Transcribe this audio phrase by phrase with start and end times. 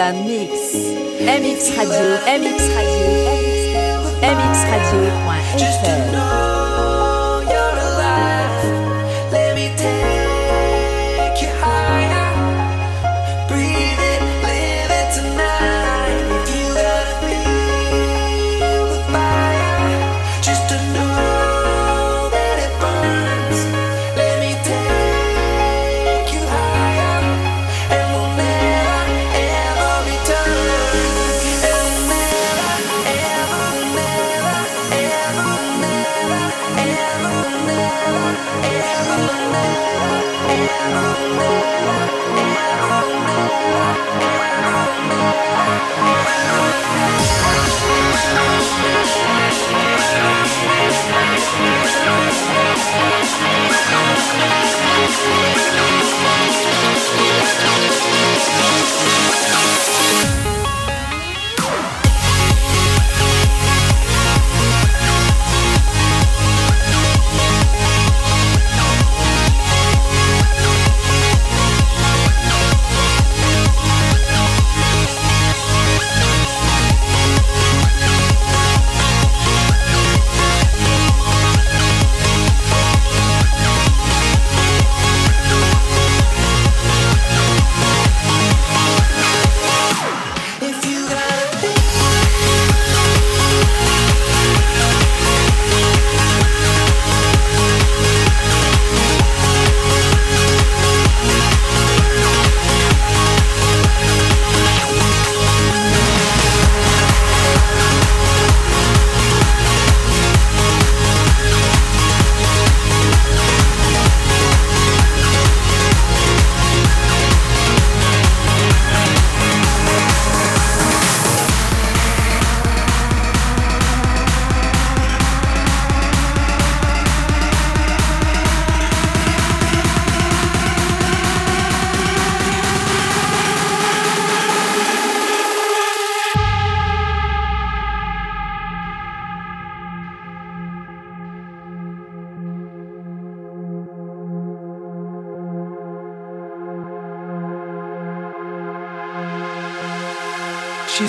[0.00, 0.49] 神秘。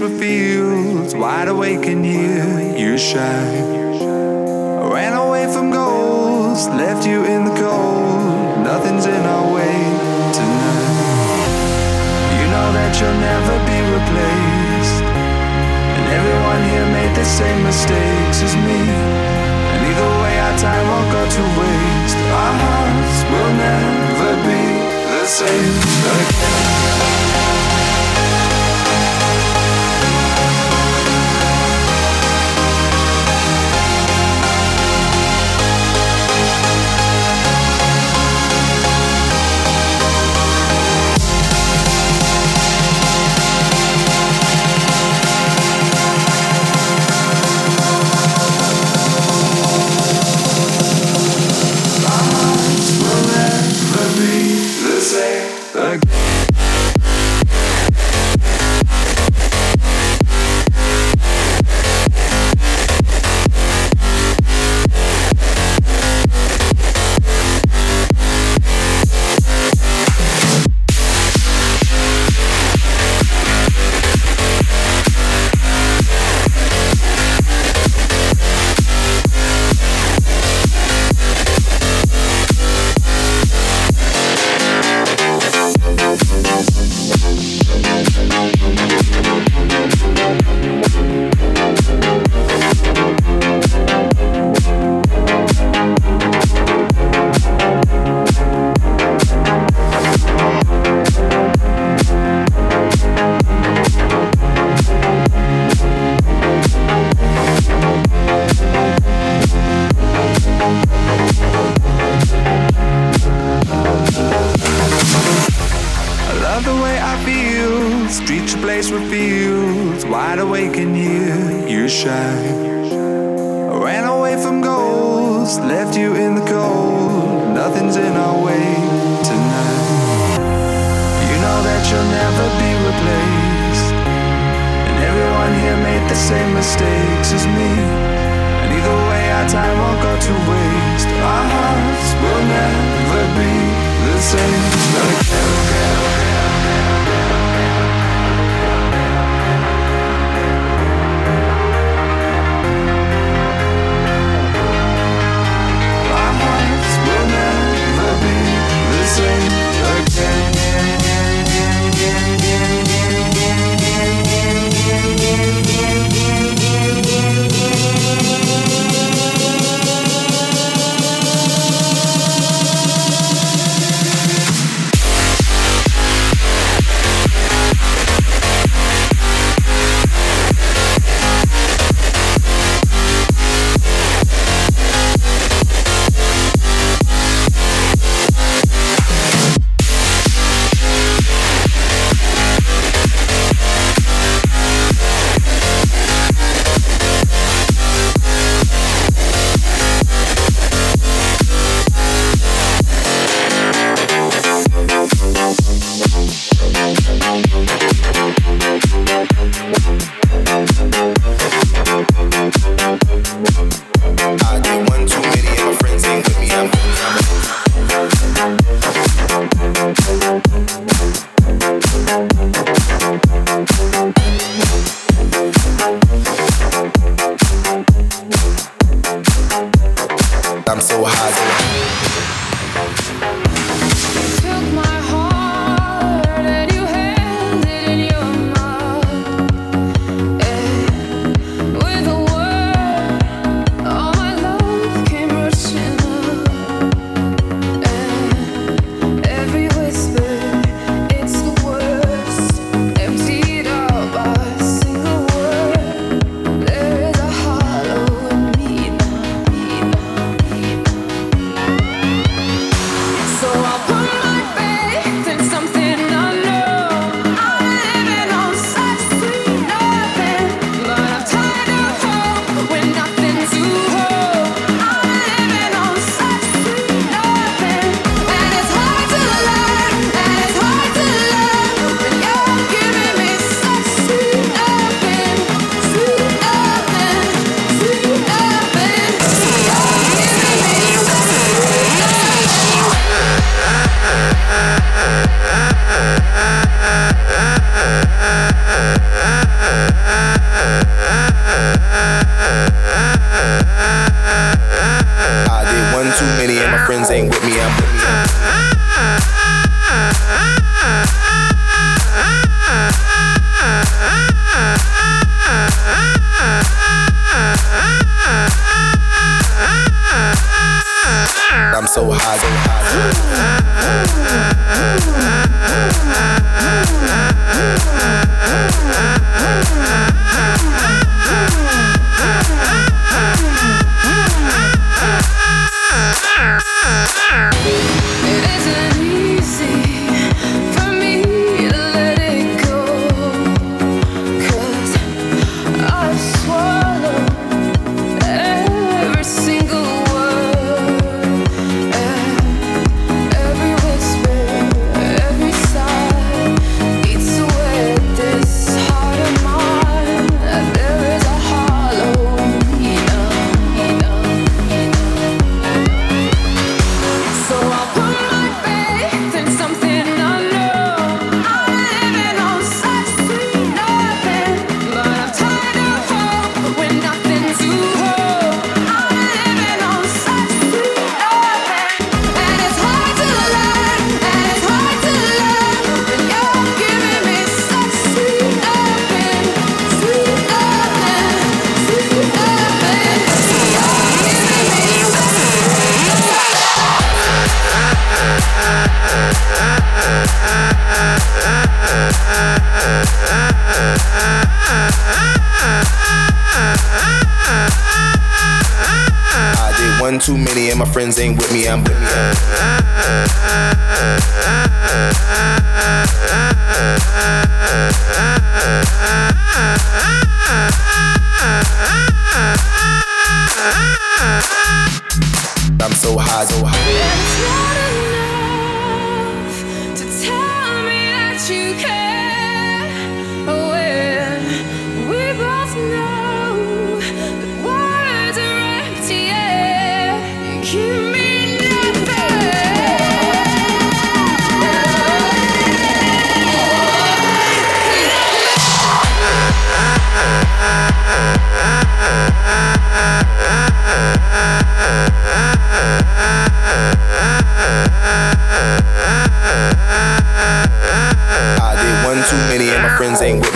[0.00, 3.65] A fields, wide awake in here, you shine.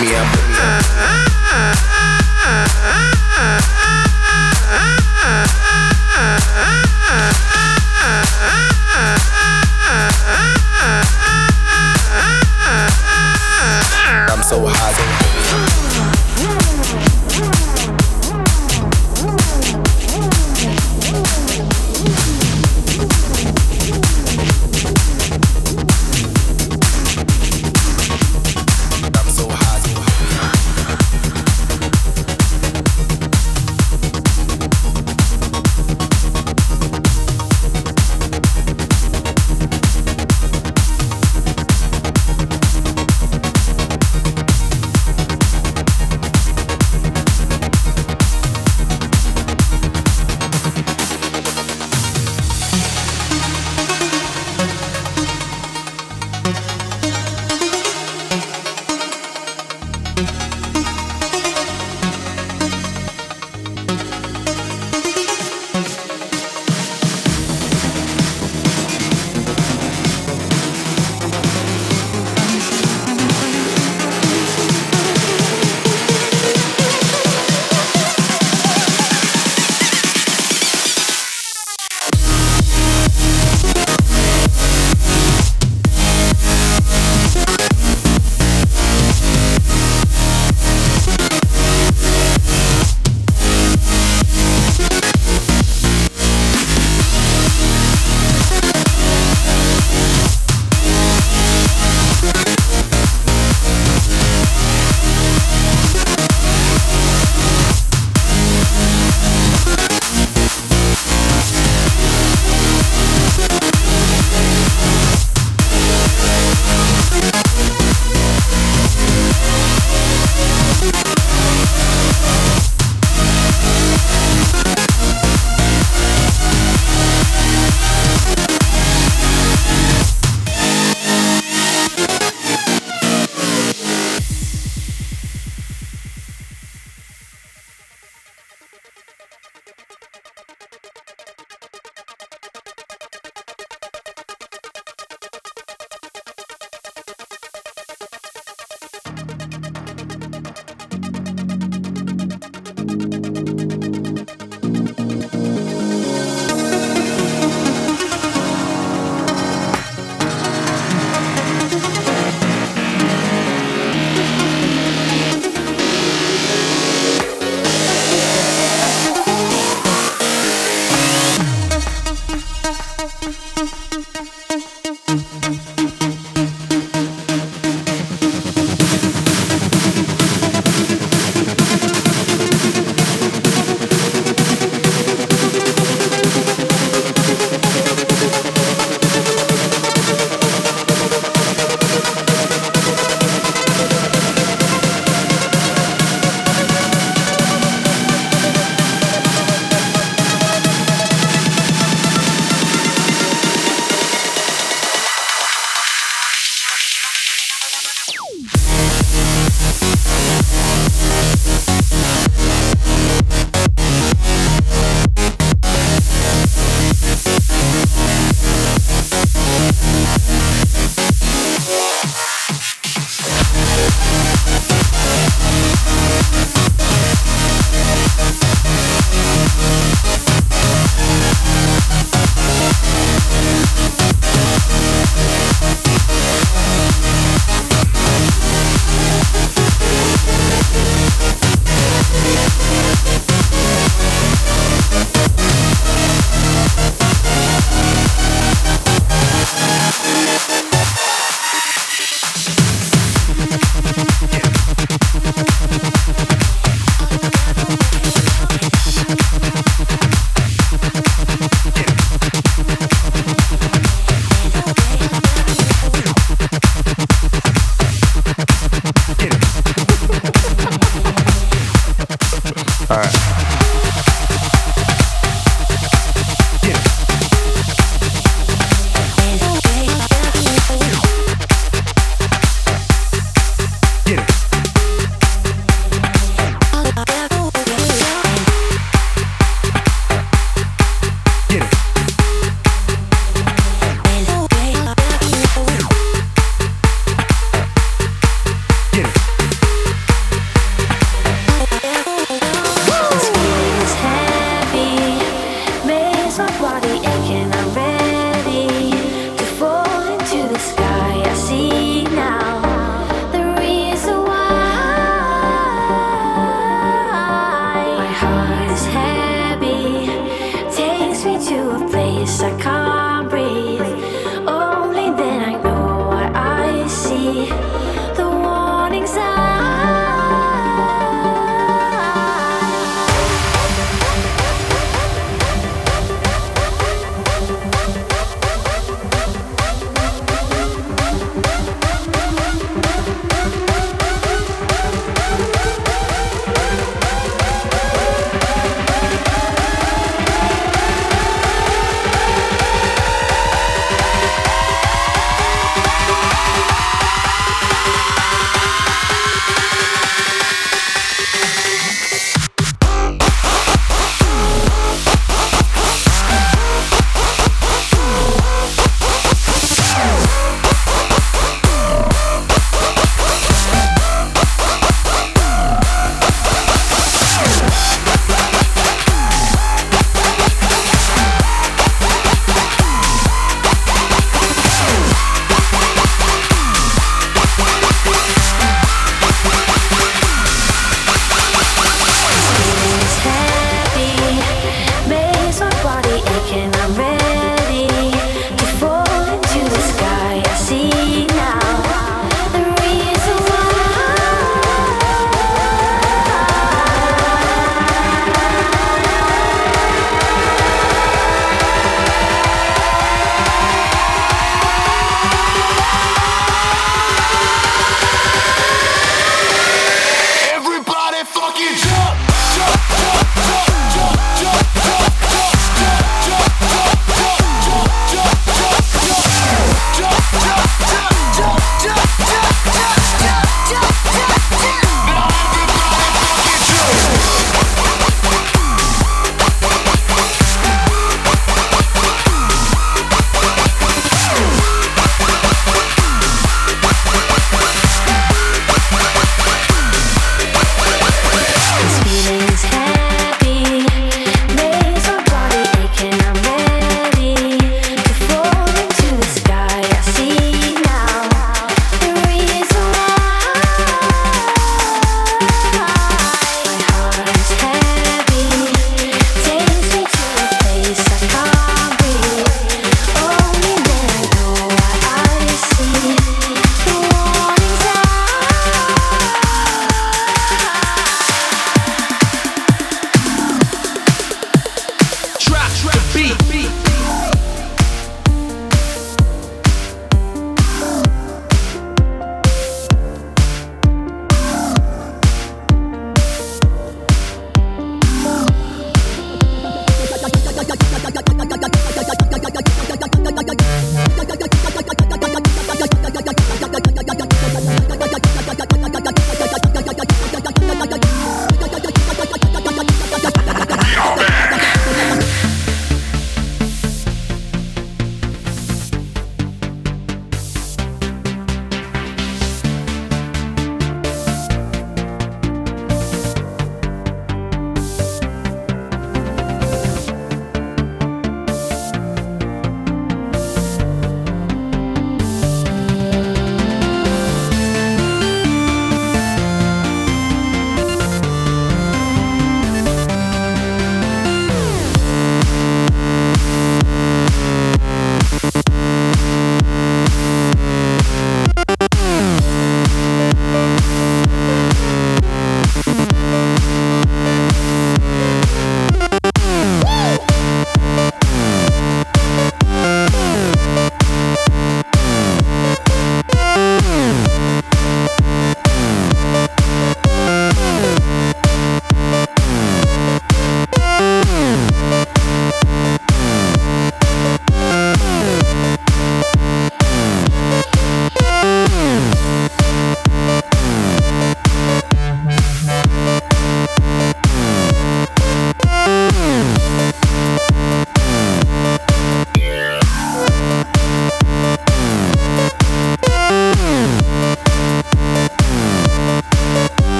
[0.00, 0.39] me up.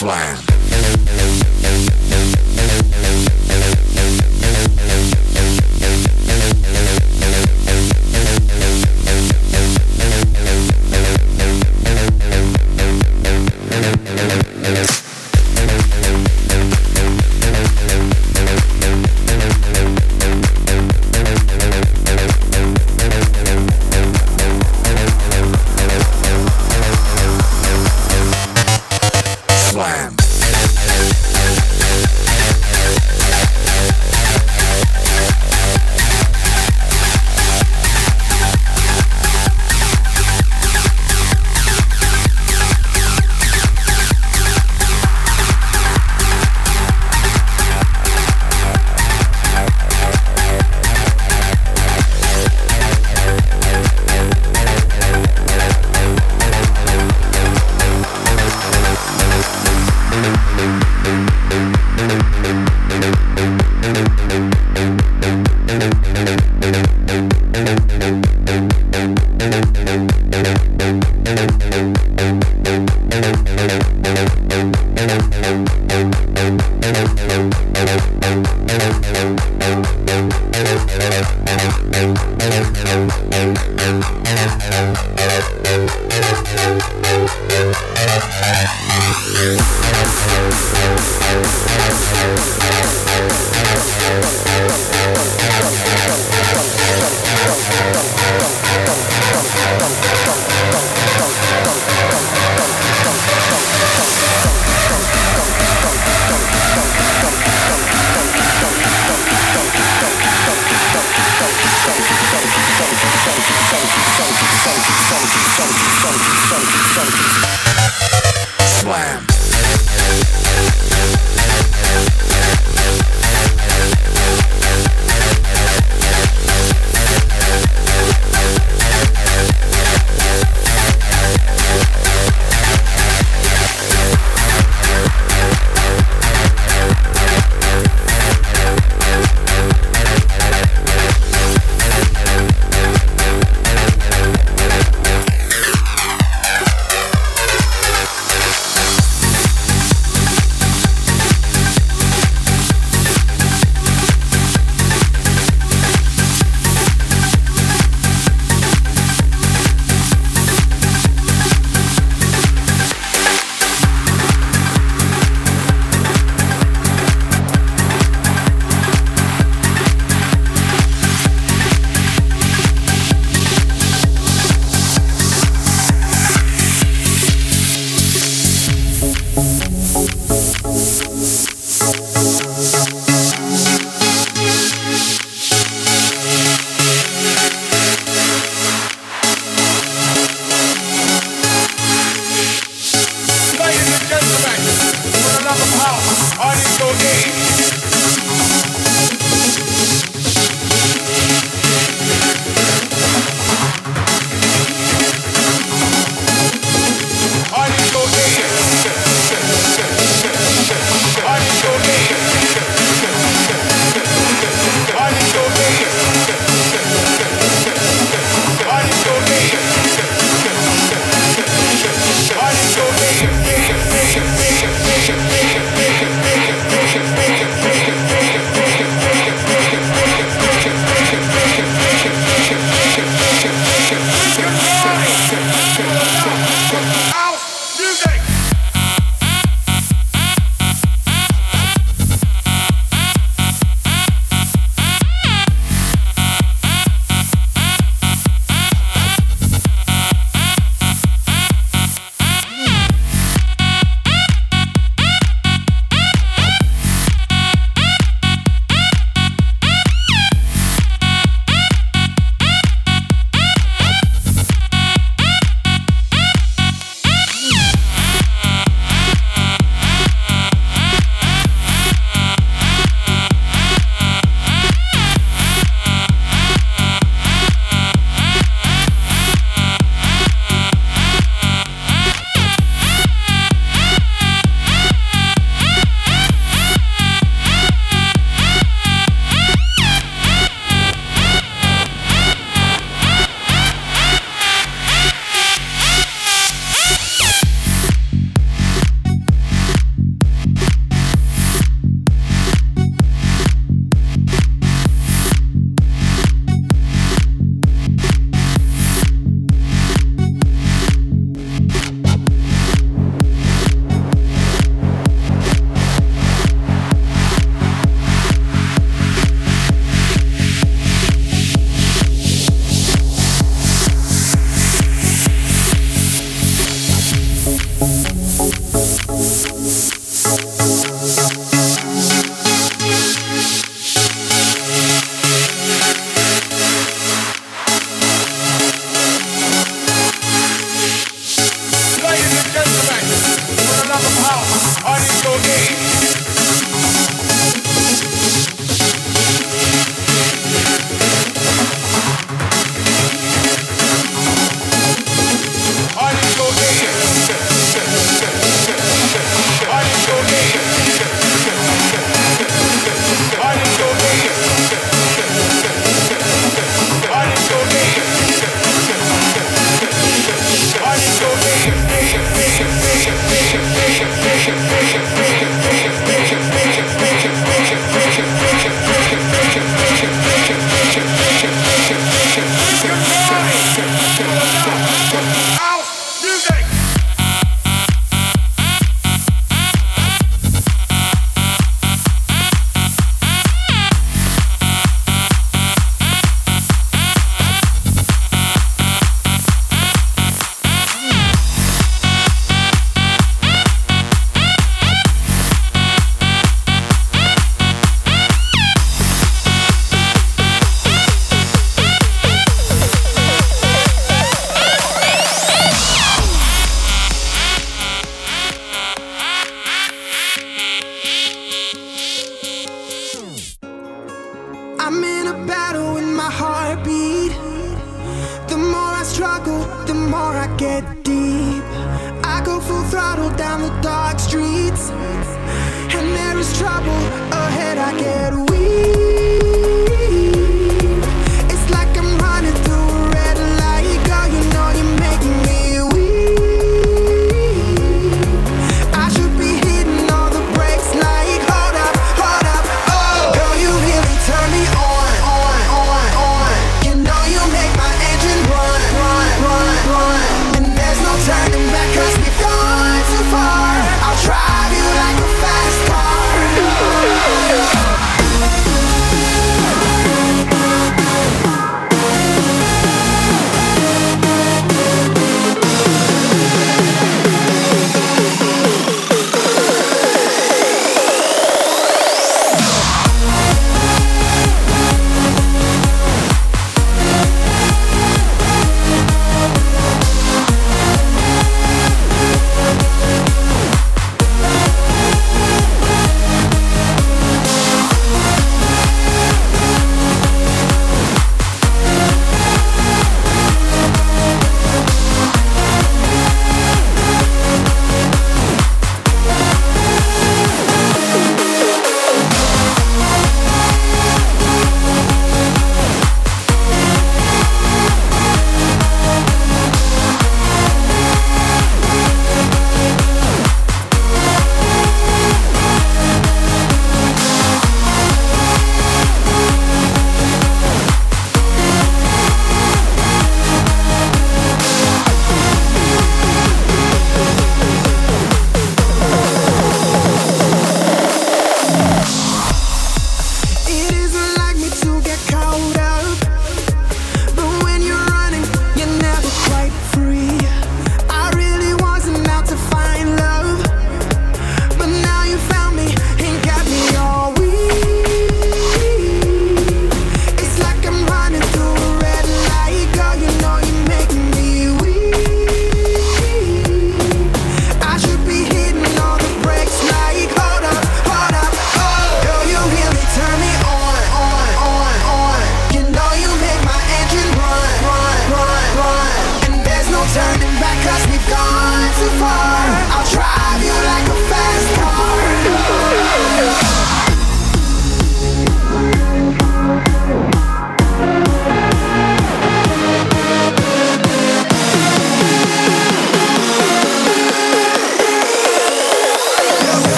[0.00, 0.49] Funky